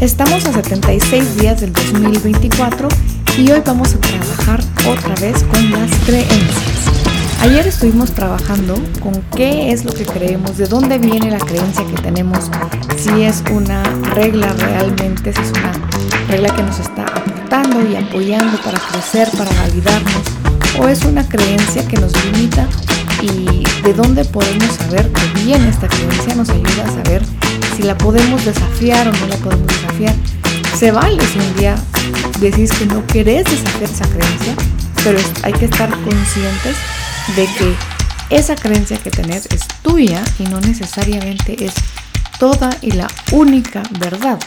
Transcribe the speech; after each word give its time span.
Estamos 0.00 0.44
a 0.44 0.52
76 0.52 1.36
días 1.38 1.60
del 1.62 1.72
2024 1.72 2.88
y 3.38 3.50
hoy 3.50 3.62
vamos 3.64 3.94
a 3.94 3.98
trabajar 3.98 4.62
otra 4.86 5.14
vez 5.14 5.42
con 5.44 5.70
las 5.70 5.90
creencias. 6.04 6.74
Ayer 7.40 7.66
estuvimos 7.66 8.12
trabajando 8.12 8.74
con 9.00 9.14
qué 9.34 9.72
es 9.72 9.84
lo 9.84 9.92
que 9.92 10.04
creemos, 10.04 10.56
de 10.58 10.66
dónde 10.66 10.98
viene 10.98 11.30
la 11.30 11.38
creencia 11.38 11.84
que 11.86 12.02
tenemos, 12.02 12.50
si 12.96 13.22
es 13.22 13.42
una 13.50 13.82
regla 14.14 14.52
realmente, 14.52 15.32
si 15.32 15.40
es 15.40 15.50
una 15.50 15.72
regla 16.28 16.54
que 16.54 16.62
nos 16.62 16.78
está 16.78 17.04
aportando 17.04 17.88
y 17.88 17.96
apoyando 17.96 18.58
para 18.58 18.78
crecer, 18.78 19.30
para 19.38 19.50
validarnos, 19.62 20.22
o 20.78 20.88
es 20.88 21.04
una 21.04 21.26
creencia 21.26 21.86
que 21.88 21.96
nos 21.96 22.12
limita 22.26 22.68
y 23.22 23.64
de 23.82 23.94
dónde 23.94 24.24
podemos 24.24 24.70
saber 24.74 25.10
que 25.10 25.42
viene 25.44 25.68
esta 25.68 25.88
creencia 25.88 26.34
nos 26.34 26.50
ayuda 26.50 26.84
a 26.84 27.04
saber 27.04 27.43
la 27.84 27.96
podemos 27.96 28.44
desafiar 28.44 29.08
o 29.08 29.12
no 29.12 29.26
la 29.26 29.36
podemos 29.36 29.66
desafiar. 29.68 30.14
Se 30.78 30.90
vale 30.90 31.22
si 31.26 31.38
un 31.38 31.56
día 31.56 31.76
decís 32.40 32.72
que 32.72 32.86
no 32.86 33.06
querés 33.06 33.44
desafiar 33.44 33.90
esa 33.90 34.08
creencia, 34.08 34.54
pero 35.04 35.18
hay 35.42 35.52
que 35.52 35.66
estar 35.66 35.90
conscientes 35.90 36.76
de 37.36 37.46
que 37.58 37.74
esa 38.30 38.56
creencia 38.56 38.96
que 38.96 39.10
tenés 39.10 39.46
es 39.46 39.66
tuya 39.82 40.24
y 40.38 40.44
no 40.44 40.60
necesariamente 40.60 41.64
es 41.64 41.74
toda 42.38 42.70
y 42.80 42.92
la 42.92 43.06
única 43.32 43.82
verdad. 43.98 44.38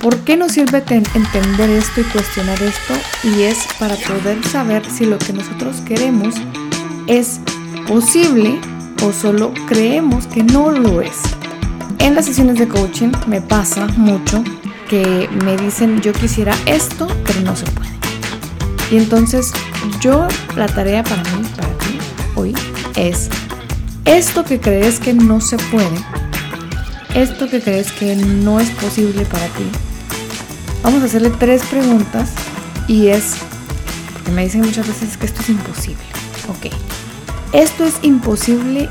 ¿Por 0.00 0.18
qué 0.20 0.36
nos 0.36 0.52
sirve 0.52 0.82
entender 0.88 1.70
esto 1.70 2.00
y 2.00 2.04
cuestionar 2.04 2.60
esto? 2.62 2.94
Y 3.22 3.42
es 3.42 3.58
para 3.78 3.96
poder 3.96 4.44
saber 4.44 4.82
si 4.90 5.04
lo 5.04 5.18
que 5.18 5.32
nosotros 5.32 5.76
queremos 5.86 6.34
es 7.06 7.40
posible 7.86 8.58
o 9.04 9.12
solo 9.12 9.52
creemos 9.68 10.26
que 10.26 10.42
no 10.42 10.70
lo 10.70 11.02
es. 11.02 11.16
En 12.02 12.16
las 12.16 12.24
sesiones 12.26 12.58
de 12.58 12.66
coaching 12.66 13.12
me 13.28 13.40
pasa 13.40 13.86
mucho 13.96 14.42
que 14.90 15.30
me 15.44 15.56
dicen 15.56 16.00
yo 16.00 16.12
quisiera 16.12 16.52
esto, 16.66 17.06
pero 17.24 17.40
no 17.42 17.54
se 17.54 17.64
puede. 17.66 17.90
Y 18.90 18.96
entonces 18.96 19.52
yo, 20.00 20.26
la 20.56 20.66
tarea 20.66 21.04
para 21.04 21.22
mí, 21.22 21.46
para 21.56 21.68
ti, 21.78 21.98
hoy, 22.34 22.54
es 22.96 23.28
esto 24.04 24.44
que 24.44 24.58
crees 24.58 24.98
que 24.98 25.14
no 25.14 25.40
se 25.40 25.56
puede, 25.56 25.96
esto 27.14 27.48
que 27.48 27.60
crees 27.60 27.92
que 27.92 28.16
no 28.16 28.58
es 28.58 28.68
posible 28.70 29.24
para 29.24 29.46
ti. 29.46 29.64
Vamos 30.82 31.02
a 31.02 31.06
hacerle 31.06 31.30
tres 31.30 31.62
preguntas 31.66 32.30
y 32.88 33.06
es, 33.06 33.36
porque 34.12 34.32
me 34.32 34.42
dicen 34.42 34.62
muchas 34.62 34.88
veces 34.88 35.16
que 35.16 35.26
esto 35.26 35.40
es 35.40 35.50
imposible. 35.50 36.02
Ok, 36.48 36.66
esto 37.52 37.84
es 37.84 37.94
imposible 38.02 38.88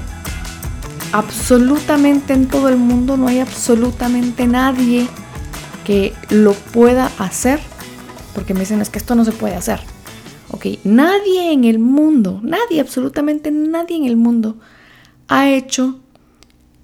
absolutamente 1.12 2.34
en 2.34 2.48
todo 2.48 2.70
el 2.70 2.78
mundo, 2.78 3.18
no 3.18 3.28
hay 3.28 3.40
absolutamente 3.40 4.48
nadie 4.48 5.08
que 5.86 6.14
lo 6.30 6.54
pueda 6.54 7.12
hacer, 7.18 7.60
porque 8.34 8.54
me 8.54 8.62
dicen 8.62 8.82
es 8.82 8.90
que 8.90 9.00
esto 9.00 9.16
no 9.16 9.26
se 9.26 9.32
puede 9.32 9.56
hacer. 9.56 9.80
Ok, 10.52 10.66
nadie 10.84 11.54
en 11.54 11.64
el 11.64 11.80
mundo, 11.80 12.40
nadie, 12.44 12.82
absolutamente 12.82 13.52
nadie 13.52 13.96
en 13.98 14.06
el 14.06 14.18
mundo 14.18 14.58
ha 15.28 15.50
hecho 15.50 16.00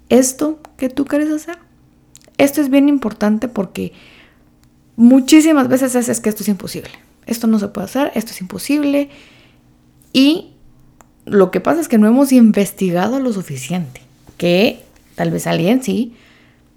esto 0.08 0.60
que 0.76 0.88
tú 0.88 1.04
quieres 1.04 1.30
hacer. 1.30 1.58
Esto 2.38 2.60
es 2.60 2.70
bien 2.70 2.88
importante 2.88 3.48
porque 3.48 3.92
muchísimas 4.96 5.68
veces 5.68 5.94
es, 5.94 6.20
que 6.20 6.28
esto 6.28 6.42
es 6.42 6.48
imposible. 6.48 6.90
Esto 7.26 7.46
no 7.46 7.58
se 7.58 7.68
puede 7.68 7.86
hacer, 7.86 8.10
esto 8.14 8.30
es 8.30 8.40
imposible. 8.40 9.10
Y 10.12 10.52
lo 11.26 11.50
que 11.50 11.60
pasa 11.60 11.80
es 11.80 11.88
que 11.88 11.98
no 11.98 12.06
hemos 12.06 12.32
investigado 12.32 13.20
lo 13.20 13.32
suficiente. 13.32 14.07
Que 14.38 14.80
tal 15.14 15.30
vez 15.30 15.46
alguien 15.46 15.82
sí 15.82 16.14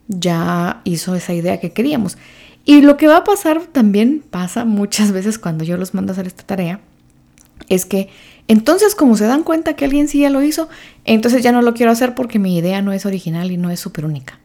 ya 0.10 0.82
hizo 0.84 1.16
esa 1.16 1.34
idea 1.34 1.60
que 1.60 1.72
queríamos. 1.72 2.18
Y 2.66 2.82
lo 2.82 2.98
que 2.98 3.08
va 3.08 3.18
a 3.18 3.24
pasar 3.24 3.62
también 3.72 4.24
pasa 4.30 4.66
muchas 4.66 5.12
veces 5.14 5.40
cuando 5.40 5.64
yo 5.64 5.78
los 5.78 5.94
mando 5.94 6.12
a 6.12 6.14
hacer 6.14 6.28
esta 6.28 6.44
tarea, 6.44 6.82
es 7.70 7.86
que 7.86 8.10
entonces 8.48 8.96
como 8.96 9.16
se 9.16 9.26
dan 9.26 9.44
cuenta 9.44 9.76
que 9.76 9.86
alguien 9.86 10.08
sí 10.08 10.20
ya 10.20 10.30
lo 10.30 10.44
hizo, 10.44 10.68
entonces 11.06 11.44
ya 11.44 11.52
no 11.52 11.62
lo 11.62 11.74
quiero 11.74 11.92
hacer 11.92 12.16
porque 12.16 12.40
mi 12.40 12.58
idea 12.58 12.82
no 12.82 12.92
es 12.92 13.06
original 13.06 13.52
y 13.52 13.58
no 13.58 13.70
es 13.70 13.80
súper 13.80 14.06
única. 14.06 14.40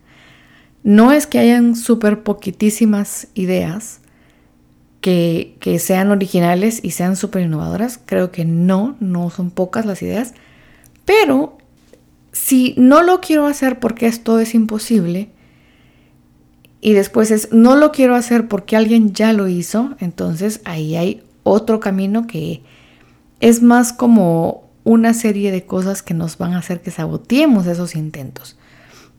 No 0.84 1.10
es 1.10 1.26
que 1.26 1.40
hayan 1.40 1.74
súper 1.74 2.22
poquitísimas 2.22 3.28
ideas 3.34 4.00
que, 5.00 5.56
que, 5.60 5.78
sean 5.78 6.10
originales 6.10 6.80
y 6.82 6.92
sean 6.92 7.16
súper 7.16 7.42
innovadoras, 7.42 7.98
creo 8.04 8.30
que 8.30 8.44
no, 8.44 8.96
no 9.00 9.30
son 9.30 9.50
pocas 9.50 9.86
las 9.86 10.02
ideas, 10.02 10.34
pero 11.04 11.58
si 12.36 12.74
no 12.76 13.02
lo 13.02 13.22
quiero 13.22 13.46
hacer 13.46 13.80
porque 13.80 14.06
esto 14.06 14.38
es 14.38 14.54
imposible, 14.54 15.30
y 16.82 16.92
después 16.92 17.30
es 17.30 17.50
no 17.50 17.76
lo 17.76 17.92
quiero 17.92 18.14
hacer 18.14 18.46
porque 18.46 18.76
alguien 18.76 19.14
ya 19.14 19.32
lo 19.32 19.48
hizo, 19.48 19.96
entonces 20.00 20.60
ahí 20.64 20.96
hay 20.96 21.22
otro 21.44 21.80
camino 21.80 22.26
que 22.26 22.62
es 23.40 23.62
más 23.62 23.94
como 23.94 24.68
una 24.84 25.14
serie 25.14 25.50
de 25.50 25.64
cosas 25.64 26.02
que 26.02 26.12
nos 26.12 26.36
van 26.36 26.52
a 26.52 26.58
hacer 26.58 26.82
que 26.82 26.90
saboteemos 26.90 27.66
esos 27.66 27.96
intentos. 27.96 28.58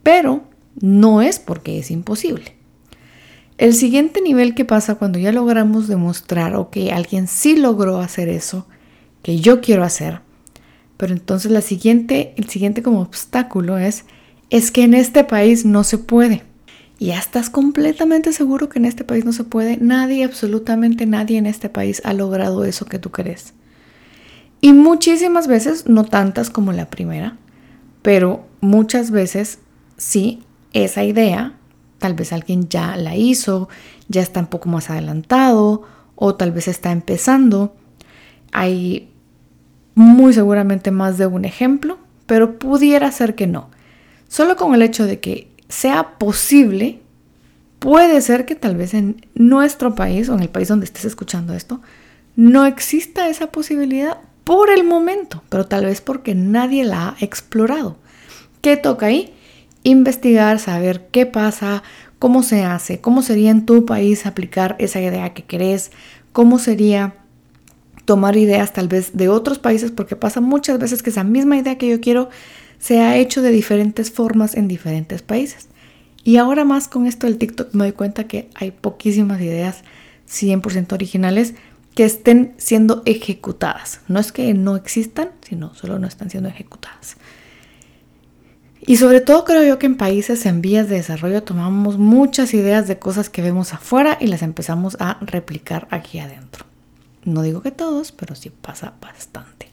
Pero 0.03 0.43
no 0.79 1.23
es 1.23 1.39
porque 1.39 1.79
es 1.79 1.89
imposible. 1.89 2.55
El 3.57 3.73
siguiente 3.73 4.21
nivel 4.21 4.53
que 4.53 4.63
pasa 4.63 4.95
cuando 4.95 5.17
ya 5.17 5.31
logramos 5.31 5.87
demostrar 5.87 6.55
o 6.55 6.69
que 6.69 6.91
alguien 6.91 7.27
sí 7.27 7.57
logró 7.57 7.99
hacer 7.99 8.29
eso 8.29 8.67
que 9.23 9.39
yo 9.39 9.59
quiero 9.59 9.83
hacer, 9.83 10.21
pero 10.97 11.13
entonces 11.13 11.51
la 11.51 11.61
siguiente, 11.61 12.33
el 12.37 12.49
siguiente 12.49 12.83
como 12.83 13.01
obstáculo 13.01 13.77
es 13.77 14.05
es 14.49 14.71
que 14.71 14.83
en 14.83 14.93
este 14.93 15.23
país 15.23 15.65
no 15.65 15.83
se 15.83 15.97
puede 15.97 16.43
y 16.99 17.07
ya 17.07 17.19
estás 17.19 17.49
completamente 17.49 18.33
seguro 18.33 18.69
que 18.69 18.79
en 18.79 18.85
este 18.85 19.03
país 19.03 19.23
no 19.23 19.31
se 19.31 19.43
puede. 19.43 19.77
Nadie, 19.77 20.23
absolutamente 20.23 21.05
nadie 21.05 21.37
en 21.37 21.45
este 21.45 21.69
país 21.69 22.01
ha 22.05 22.13
logrado 22.13 22.65
eso 22.65 22.85
que 22.85 22.97
tú 22.97 23.11
crees. 23.11 23.53
Y 24.61 24.73
muchísimas 24.73 25.47
veces, 25.47 25.85
no 25.87 26.05
tantas 26.05 26.49
como 26.49 26.73
la 26.73 26.89
primera, 26.89 27.37
pero 28.01 28.47
muchas 28.61 29.11
veces 29.11 29.59
sí, 29.97 30.41
esa 30.73 31.03
idea, 31.03 31.53
tal 31.99 32.15
vez 32.15 32.33
alguien 32.33 32.67
ya 32.67 32.97
la 32.97 33.15
hizo, 33.15 33.69
ya 34.07 34.21
está 34.21 34.39
un 34.39 34.47
poco 34.47 34.69
más 34.69 34.89
adelantado 34.89 35.83
o 36.15 36.33
tal 36.33 36.51
vez 36.51 36.67
está 36.67 36.91
empezando. 36.91 37.75
Hay 38.51 39.11
muy 39.97 40.31
seguramente 40.31 40.91
más 40.91 41.17
de 41.17 41.25
un 41.25 41.43
ejemplo, 41.43 41.97
pero 42.27 42.59
pudiera 42.59 43.11
ser 43.11 43.33
que 43.33 43.47
no. 43.47 43.71
Solo 44.27 44.55
con 44.55 44.75
el 44.75 44.83
hecho 44.83 45.07
de 45.07 45.19
que 45.19 45.47
sea 45.69 46.19
posible, 46.19 46.99
puede 47.79 48.21
ser 48.21 48.45
que 48.45 48.53
tal 48.53 48.75
vez 48.75 48.93
en 48.93 49.25
nuestro 49.33 49.95
país 49.95 50.29
o 50.29 50.35
en 50.35 50.41
el 50.41 50.49
país 50.49 50.67
donde 50.67 50.85
estés 50.85 51.05
escuchando 51.05 51.55
esto, 51.55 51.81
no 52.35 52.67
exista 52.67 53.27
esa 53.27 53.47
posibilidad 53.47 54.19
por 54.43 54.69
el 54.69 54.83
momento, 54.83 55.41
pero 55.49 55.65
tal 55.65 55.85
vez 55.85 55.99
porque 55.99 56.35
nadie 56.35 56.85
la 56.85 57.09
ha 57.09 57.15
explorado. 57.19 57.97
¿Qué 58.61 58.77
toca 58.77 59.07
ahí? 59.07 59.33
Investigar, 59.81 60.59
saber 60.59 61.07
qué 61.11 61.25
pasa, 61.25 61.81
cómo 62.19 62.43
se 62.43 62.63
hace, 62.63 63.01
cómo 63.01 63.23
sería 63.23 63.49
en 63.49 63.65
tu 63.65 63.87
país 63.87 64.27
aplicar 64.27 64.75
esa 64.77 65.01
idea 65.01 65.33
que 65.33 65.43
querés, 65.43 65.91
cómo 66.33 66.59
sería 66.59 67.15
tomar 68.07 68.37
ideas 68.37 68.71
tal 68.71 68.87
vez 68.87 69.17
de 69.17 69.27
otros 69.27 69.59
países, 69.59 69.91
porque 69.91 70.15
pasa 70.15 70.39
muchas 70.39 70.79
veces 70.79 71.03
que 71.03 71.09
esa 71.09 71.25
misma 71.25 71.57
idea 71.57 71.77
que 71.77 71.89
yo 71.89 71.99
quiero 71.99 72.29
se 72.79 73.01
ha 73.01 73.17
hecho 73.17 73.41
de 73.41 73.51
diferentes 73.51 74.11
formas 74.11 74.55
en 74.55 74.69
diferentes 74.69 75.21
países. 75.21 75.67
Y 76.23 76.37
ahora 76.37 76.63
más 76.63 76.87
con 76.87 77.05
esto 77.05 77.27
del 77.27 77.37
TikTok 77.37 77.73
me 77.73 77.83
doy 77.83 77.91
cuenta 77.91 78.23
que 78.23 78.49
hay 78.55 78.71
poquísimas 78.71 79.41
ideas 79.41 79.83
100% 80.29 80.93
originales 80.93 81.55
que 81.95 82.05
estén 82.05 82.53
siendo 82.55 83.03
ejecutadas. 83.05 83.99
No 84.07 84.21
es 84.21 84.31
que 84.31 84.53
no 84.53 84.77
existan, 84.77 85.31
sino 85.41 85.73
solo 85.73 85.99
no 85.99 86.07
están 86.07 86.29
siendo 86.29 86.47
ejecutadas. 86.47 87.17
Y 88.79 88.95
sobre 88.95 89.19
todo 89.19 89.43
creo 89.43 89.63
yo 89.63 89.79
que 89.79 89.85
en 89.85 89.97
países 89.97 90.45
en 90.45 90.61
vías 90.61 90.87
de 90.87 90.95
desarrollo 90.95 91.43
tomamos 91.43 91.97
muchas 91.97 92.53
ideas 92.53 92.87
de 92.87 92.99
cosas 92.99 93.29
que 93.29 93.41
vemos 93.41 93.73
afuera 93.73 94.17
y 94.21 94.27
las 94.27 94.43
empezamos 94.43 94.95
a 95.01 95.17
replicar 95.19 95.89
aquí 95.91 96.19
adentro. 96.19 96.65
No 97.27 97.41
digo 97.41 97.61
que 97.61 97.71
todos, 97.71 98.13
pero 98.13 98.35
sí 98.35 98.49
pasa 98.49 98.93
bastante. 99.01 99.67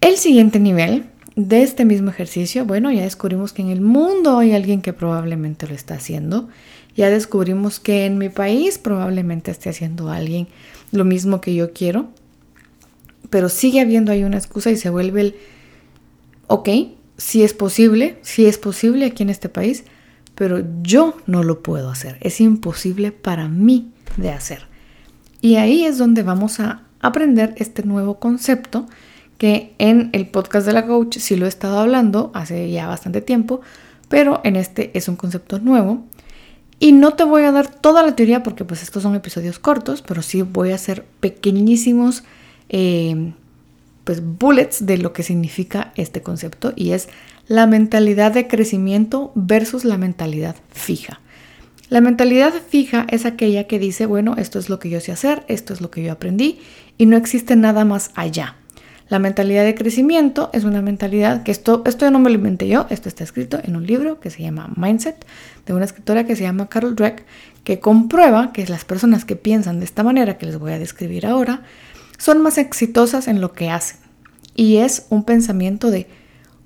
El 0.00 0.16
siguiente 0.16 0.60
nivel 0.60 1.06
de 1.34 1.62
este 1.62 1.84
mismo 1.84 2.10
ejercicio, 2.10 2.64
bueno, 2.64 2.92
ya 2.92 3.02
descubrimos 3.02 3.52
que 3.52 3.62
en 3.62 3.70
el 3.70 3.80
mundo 3.80 4.38
hay 4.38 4.52
alguien 4.52 4.80
que 4.80 4.92
probablemente 4.92 5.66
lo 5.66 5.74
está 5.74 5.94
haciendo. 5.94 6.48
Ya 6.94 7.10
descubrimos 7.10 7.80
que 7.80 8.06
en 8.06 8.16
mi 8.16 8.28
país 8.28 8.78
probablemente 8.78 9.50
esté 9.50 9.70
haciendo 9.70 10.08
alguien 10.08 10.46
lo 10.92 11.04
mismo 11.04 11.40
que 11.40 11.52
yo 11.52 11.72
quiero. 11.72 12.10
Pero 13.28 13.48
sigue 13.48 13.80
habiendo 13.80 14.12
ahí 14.12 14.22
una 14.22 14.38
excusa 14.38 14.70
y 14.70 14.76
se 14.76 14.88
vuelve 14.88 15.20
el, 15.20 15.36
ok, 16.46 16.68
si 17.16 17.42
es 17.42 17.54
posible, 17.54 18.18
si 18.22 18.46
es 18.46 18.56
posible 18.56 19.04
aquí 19.04 19.24
en 19.24 19.30
este 19.30 19.48
país, 19.48 19.82
pero 20.36 20.64
yo 20.82 21.16
no 21.26 21.42
lo 21.42 21.60
puedo 21.60 21.90
hacer. 21.90 22.18
Es 22.20 22.40
imposible 22.40 23.10
para 23.10 23.48
mí 23.48 23.90
de 24.16 24.30
hacer. 24.30 24.69
Y 25.40 25.56
ahí 25.56 25.84
es 25.84 25.98
donde 25.98 26.22
vamos 26.22 26.60
a 26.60 26.82
aprender 27.00 27.54
este 27.56 27.82
nuevo 27.82 28.18
concepto 28.18 28.86
que 29.38 29.74
en 29.78 30.10
el 30.12 30.28
podcast 30.28 30.66
de 30.66 30.74
la 30.74 30.86
coach 30.86 31.16
sí 31.18 31.36
lo 31.36 31.46
he 31.46 31.48
estado 31.48 31.78
hablando 31.78 32.30
hace 32.34 32.70
ya 32.70 32.86
bastante 32.86 33.22
tiempo, 33.22 33.62
pero 34.08 34.40
en 34.44 34.56
este 34.56 34.90
es 34.96 35.08
un 35.08 35.16
concepto 35.16 35.58
nuevo. 35.58 36.04
Y 36.78 36.92
no 36.92 37.14
te 37.14 37.24
voy 37.24 37.42
a 37.42 37.52
dar 37.52 37.68
toda 37.68 38.02
la 38.02 38.16
teoría 38.16 38.42
porque 38.42 38.64
pues 38.64 38.82
estos 38.82 39.02
son 39.02 39.14
episodios 39.14 39.58
cortos, 39.58 40.02
pero 40.02 40.22
sí 40.22 40.42
voy 40.42 40.72
a 40.72 40.74
hacer 40.74 41.04
pequeñísimos 41.20 42.22
eh, 42.68 43.32
pues 44.04 44.22
bullets 44.22 44.84
de 44.86 44.98
lo 44.98 45.12
que 45.12 45.22
significa 45.22 45.92
este 45.96 46.22
concepto 46.22 46.72
y 46.76 46.92
es 46.92 47.08
la 47.46 47.66
mentalidad 47.66 48.32
de 48.32 48.46
crecimiento 48.46 49.32
versus 49.34 49.84
la 49.84 49.98
mentalidad 49.98 50.56
fija. 50.70 51.20
La 51.90 52.00
mentalidad 52.00 52.52
fija 52.68 53.04
es 53.10 53.26
aquella 53.26 53.64
que 53.64 53.80
dice, 53.80 54.06
bueno, 54.06 54.36
esto 54.38 54.60
es 54.60 54.68
lo 54.68 54.78
que 54.78 54.90
yo 54.90 55.00
sé 55.00 55.10
hacer, 55.10 55.42
esto 55.48 55.74
es 55.74 55.80
lo 55.80 55.90
que 55.90 56.04
yo 56.04 56.12
aprendí 56.12 56.60
y 56.98 57.06
no 57.06 57.16
existe 57.16 57.56
nada 57.56 57.84
más 57.84 58.12
allá. 58.14 58.54
La 59.08 59.18
mentalidad 59.18 59.64
de 59.64 59.74
crecimiento 59.74 60.50
es 60.52 60.62
una 60.62 60.82
mentalidad 60.82 61.42
que 61.42 61.50
esto, 61.50 61.82
esto 61.84 62.08
no 62.12 62.20
me 62.20 62.30
lo 62.30 62.36
inventé 62.36 62.68
yo, 62.68 62.86
esto 62.90 63.08
está 63.08 63.24
escrito 63.24 63.58
en 63.60 63.74
un 63.74 63.88
libro 63.88 64.20
que 64.20 64.30
se 64.30 64.40
llama 64.40 64.72
Mindset, 64.76 65.26
de 65.66 65.74
una 65.74 65.84
escritora 65.84 66.22
que 66.22 66.36
se 66.36 66.44
llama 66.44 66.68
Carol 66.68 66.94
Dweck, 66.94 67.24
que 67.64 67.80
comprueba 67.80 68.52
que 68.52 68.64
las 68.68 68.84
personas 68.84 69.24
que 69.24 69.34
piensan 69.34 69.80
de 69.80 69.84
esta 69.84 70.04
manera 70.04 70.38
que 70.38 70.46
les 70.46 70.60
voy 70.60 70.70
a 70.70 70.78
describir 70.78 71.26
ahora, 71.26 71.64
son 72.18 72.40
más 72.40 72.56
exitosas 72.56 73.26
en 73.26 73.40
lo 73.40 73.52
que 73.52 73.68
hacen. 73.68 73.98
Y 74.54 74.76
es 74.76 75.06
un 75.10 75.24
pensamiento 75.24 75.90
de, 75.90 76.06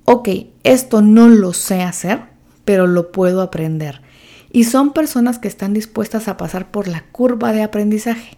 ok, 0.03 0.29
esto 0.63 1.01
no 1.01 1.29
lo 1.29 1.51
sé 1.53 1.81
hacer, 1.81 2.19
pero 2.63 2.85
lo 2.85 3.11
puedo 3.11 3.41
aprender. 3.41 4.05
Y 4.55 4.63
son 4.63 4.93
personas 4.93 5.37
que 5.37 5.49
están 5.49 5.73
dispuestas 5.73 6.29
a 6.29 6.37
pasar 6.37 6.71
por 6.71 6.87
la 6.87 7.03
curva 7.11 7.51
de 7.51 7.61
aprendizaje. 7.61 8.37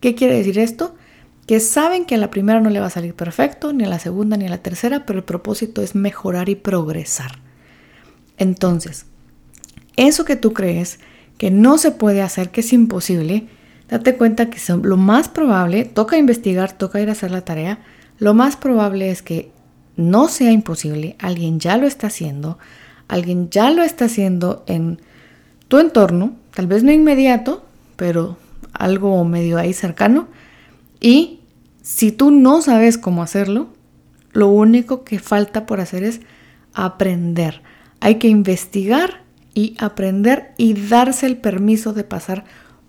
¿Qué 0.00 0.14
quiere 0.14 0.36
decir 0.36 0.58
esto? 0.58 0.94
que 1.46 1.60
saben 1.60 2.04
que 2.04 2.16
a 2.16 2.18
la 2.18 2.30
primera 2.30 2.60
no 2.60 2.70
le 2.70 2.80
va 2.80 2.86
a 2.86 2.90
salir 2.90 3.14
perfecto, 3.14 3.72
ni 3.72 3.84
a 3.84 3.88
la 3.88 4.00
segunda 4.00 4.36
ni 4.36 4.46
a 4.46 4.50
la 4.50 4.58
tercera, 4.58 5.06
pero 5.06 5.20
el 5.20 5.24
propósito 5.24 5.80
es 5.80 5.94
mejorar 5.94 6.48
y 6.48 6.56
progresar. 6.56 7.38
Entonces, 8.36 9.06
eso 9.96 10.24
que 10.24 10.36
tú 10.36 10.52
crees 10.52 10.98
que 11.38 11.50
no 11.50 11.78
se 11.78 11.92
puede 11.92 12.20
hacer, 12.20 12.50
que 12.50 12.62
es 12.62 12.72
imposible, 12.72 13.46
date 13.88 14.16
cuenta 14.16 14.50
que 14.50 14.58
lo 14.82 14.96
más 14.96 15.28
probable, 15.28 15.84
toca 15.84 16.18
investigar, 16.18 16.76
toca 16.76 17.00
ir 17.00 17.08
a 17.08 17.12
hacer 17.12 17.30
la 17.30 17.44
tarea, 17.44 17.78
lo 18.18 18.34
más 18.34 18.56
probable 18.56 19.10
es 19.10 19.22
que 19.22 19.52
no 19.94 20.26
sea 20.26 20.50
imposible, 20.50 21.14
alguien 21.20 21.60
ya 21.60 21.76
lo 21.76 21.86
está 21.86 22.08
haciendo, 22.08 22.58
alguien 23.06 23.50
ya 23.50 23.70
lo 23.70 23.84
está 23.84 24.06
haciendo 24.06 24.64
en 24.66 25.00
tu 25.68 25.78
entorno, 25.78 26.36
tal 26.54 26.66
vez 26.66 26.82
no 26.82 26.92
inmediato, 26.92 27.64
pero 27.96 28.36
algo 28.72 29.24
medio 29.24 29.58
ahí 29.58 29.72
cercano, 29.72 30.28
y 31.00 31.40
si 31.82 32.12
tú 32.12 32.30
no 32.30 32.62
sabes 32.62 32.98
cómo 32.98 33.22
hacerlo, 33.22 33.68
lo 34.32 34.48
único 34.48 35.04
que 35.04 35.18
falta 35.18 35.66
por 35.66 35.80
hacer 35.80 36.04
es 36.04 36.20
aprender. 36.74 37.62
Hay 38.00 38.16
que 38.16 38.28
investigar 38.28 39.22
y 39.54 39.74
aprender 39.78 40.52
y 40.58 40.74
darse 40.74 41.26
el 41.26 41.38
permiso 41.38 41.92
de 41.92 42.04
pasar 42.04 42.44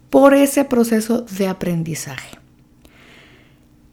por 0.10 0.34
ese 0.34 0.66
proceso 0.66 1.22
de 1.22 1.48
aprendizaje. 1.48 2.38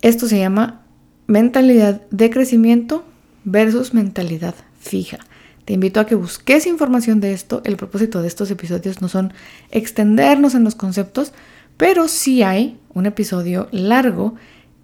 Esto 0.03 0.27
se 0.27 0.39
llama 0.39 0.83
mentalidad 1.27 2.03
de 2.11 2.31
crecimiento 2.31 3.05
versus 3.45 3.95
mentalidad 3.95 4.55
fija. 4.81 5.19
Te 5.65 5.73
invito 5.73 6.01
a 6.01 6.07
que 6.07 6.15
busques 6.15 6.67
información 6.67 7.21
de 7.21 7.33
esto. 7.33 7.63
El 7.65 7.77
propósito 7.77 8.21
de 8.21 8.29
estos 8.29 8.51
episodios 8.51 9.01
no 9.01 9.09
son 9.09 9.33
extendernos 9.71 10.55
en 10.55 10.65
los 10.65 10.75
conceptos, 10.75 11.33
pero 11.77 12.09
sí 12.09 12.43
hay 12.43 12.79
un 12.93 13.07
episodio 13.07 13.69
largo 13.73 14.35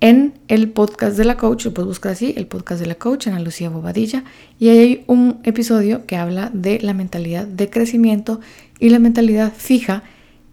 en 0.01 0.33
el 0.49 0.71
podcast 0.71 1.19
de 1.19 1.27
la 1.27 1.37
coach, 1.37 1.67
lo 1.67 1.75
puedes 1.75 1.89
buscar 1.89 2.13
así, 2.13 2.33
el 2.37 2.47
podcast 2.47 2.81
de 2.81 2.87
la 2.87 2.95
coach, 2.95 3.27
Ana 3.27 3.39
Lucía 3.39 3.69
Bobadilla, 3.69 4.25
y 4.59 4.71
hay 4.71 5.05
un 5.07 5.41
episodio 5.45 6.07
que 6.07 6.17
habla 6.17 6.51
de 6.55 6.81
la 6.81 6.95
mentalidad 6.95 7.47
de 7.47 7.69
crecimiento 7.69 8.41
y 8.79 8.89
la 8.89 8.99
mentalidad 8.99 9.53
fija. 9.55 10.03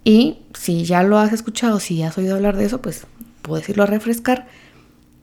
Y 0.03 0.39
si 0.53 0.83
ya 0.83 1.03
lo 1.03 1.17
has 1.17 1.31
escuchado, 1.31 1.79
si 1.79 1.97
ya 1.97 2.09
has 2.09 2.17
oído 2.17 2.35
hablar 2.35 2.57
de 2.57 2.65
eso, 2.65 2.81
pues 2.81 3.07
puedes 3.41 3.67
irlo 3.69 3.83
a 3.83 3.87
refrescar 3.87 4.47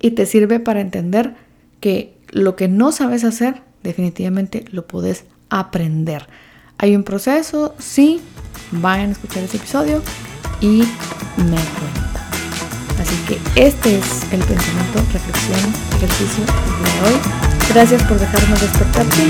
y 0.01 0.13
te 0.13 0.25
sirve 0.25 0.59
para 0.59 0.81
entender 0.81 1.35
que 1.81 2.17
lo 2.31 2.57
que 2.57 2.69
no 2.69 2.93
sabes 2.93 3.25
hacer, 3.25 3.63
definitivamente 3.85 4.65
lo 4.73 4.89
puedes 4.89 5.27
aprender. 5.51 6.27
Hay 6.79 6.97
un 6.97 7.05
proceso, 7.05 7.77
sí, 7.79 8.21
vayan 8.73 9.11
a 9.11 9.13
escuchar 9.13 9.45
ese 9.45 9.59
episodio 9.59 10.03
y 10.61 10.83
me 11.37 11.61
cuentan. 11.77 12.15
Así 13.01 13.17
que 13.29 13.39
este 13.55 13.99
es 13.99 14.33
el 14.33 14.43
pensamiento, 14.43 14.99
reflexión, 15.13 15.61
ejercicio 15.97 16.45
de 16.45 17.07
hoy. 17.07 17.21
Gracias 17.73 18.03
por 18.05 18.19
dejarnos 18.19 18.61
despertar 18.61 19.07
tu. 19.07 19.25